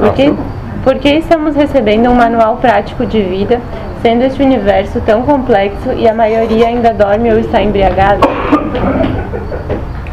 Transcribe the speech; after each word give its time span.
Por 0.00 0.14
que, 0.14 0.34
por 0.82 0.94
que 0.94 1.10
estamos 1.10 1.54
recebendo 1.54 2.08
um 2.08 2.14
manual 2.14 2.56
prático 2.56 3.04
de 3.04 3.20
vida, 3.20 3.60
sendo 4.00 4.24
este 4.24 4.42
universo 4.42 4.98
tão 5.04 5.20
complexo 5.22 5.92
e 5.94 6.08
a 6.08 6.14
maioria 6.14 6.68
ainda 6.68 6.94
dorme 6.94 7.30
ou 7.30 7.38
está 7.38 7.62
embriagada? 7.62 8.20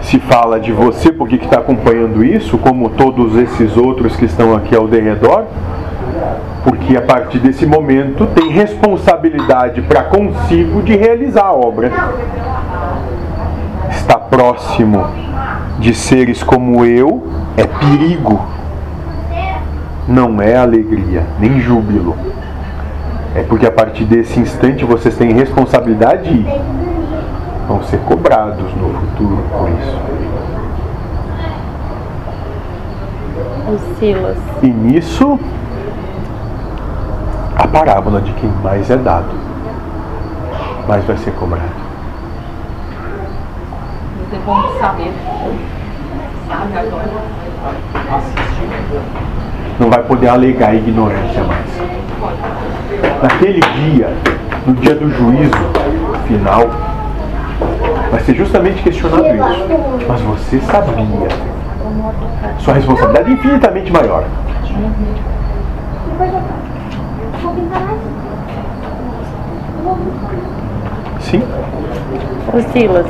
Se 0.02 0.20
fala 0.20 0.60
de 0.60 0.74
você 0.74 1.14
porque 1.14 1.36
está 1.36 1.60
acompanhando 1.60 2.22
isso, 2.22 2.58
como 2.58 2.90
todos 2.90 3.38
esses 3.38 3.78
outros 3.78 4.18
que 4.18 4.26
estão 4.26 4.54
aqui 4.54 4.76
ao 4.76 4.90
derredor, 4.90 5.46
porque 6.66 6.98
a 6.98 7.02
partir 7.02 7.40
desse 7.40 7.66
momento 7.66 8.26
tem 8.36 8.50
responsabilidade 8.50 9.82
para 9.84 10.04
consigo 10.04 10.82
de 10.82 10.98
realizar 10.98 11.46
a 11.46 11.54
obra. 11.54 11.92
Está 13.90 14.18
próximo 14.18 15.06
de 15.80 15.94
seres 15.94 16.44
como 16.44 16.84
eu 16.84 17.26
é 17.56 17.66
perigo, 17.66 18.57
não 20.08 20.42
é 20.42 20.56
alegria, 20.56 21.24
nem 21.40 21.60
júbilo. 21.60 22.16
É 23.36 23.44
porque 23.44 23.66
a 23.66 23.72
partir 23.72 24.06
desse 24.06 24.40
instante 24.40 24.86
vocês 24.86 25.16
têm 25.18 25.34
responsabilidade 25.34 26.30
e 26.30 26.48
vão 27.68 27.84
ser 27.84 28.00
cobrados 28.00 28.74
no 28.76 28.94
futuro 28.94 29.44
por 29.52 29.70
isso. 29.70 29.98
Silas. 34.00 34.38
E 34.64 34.68
nisso, 34.68 35.38
a 37.58 37.68
parábola 37.68 38.22
de 38.22 38.32
quem 38.34 38.50
mais 38.64 38.90
é 38.90 38.96
dado, 38.96 39.36
mais 40.88 41.04
vai 41.04 41.18
ser 41.18 41.32
cobrado. 41.32 41.88
Você 44.30 44.40
vamos 44.46 44.80
saber. 44.80 45.12
Sabe 46.48 46.78
agora. 46.78 47.28
Não 49.80 49.90
vai 49.90 50.02
poder 50.04 50.28
alegar 50.28 50.74
ignorância 50.76 51.44
mais. 51.44 51.68
Naquele 53.22 53.60
dia, 53.60 54.10
no 54.66 54.74
dia 54.74 54.96
do 54.96 55.10
juízo 55.10 55.52
final, 56.28 56.68
vai 58.12 58.20
ser 58.22 58.36
justamente 58.36 58.82
questionado 58.82 59.26
isso. 59.28 60.06
Mas 60.08 60.22
você 60.22 60.60
sabia. 60.62 61.28
Sua 62.60 62.74
responsabilidade 62.74 63.30
é 63.30 63.34
infinitamente 63.34 63.92
maior. 63.92 64.24
Sim. 71.22 71.44
O 72.54 72.62
Silas. 72.72 73.06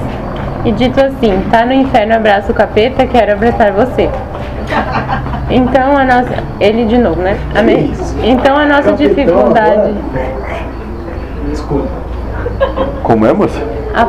E 0.66 0.72
dito 0.72 1.00
assim, 1.00 1.42
tá 1.50 1.66
no 1.66 1.74
inferno, 1.74 2.16
abraça 2.16 2.52
o 2.52 2.56
capeta, 2.56 3.06
quero 3.06 3.34
abraçar 3.34 3.72
você. 3.72 4.10
Então 5.50 5.96
a 5.98 6.04
nossa. 6.04 6.44
Ele 6.60 6.86
de 6.86 6.98
novo, 6.98 7.22
né? 7.22 7.38
A 7.56 7.62
me- 7.62 7.92
Então 8.24 8.56
a 8.58 8.66
nossa 8.66 8.92
dificuldade. 8.94 9.94
Como 13.04 13.26
é, 13.26 13.34
moça? 13.34 13.62
a 13.94 14.06